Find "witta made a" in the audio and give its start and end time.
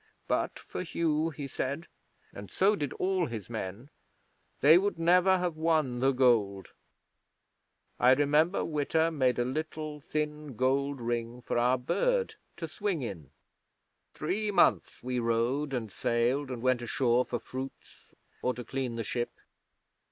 8.65-9.45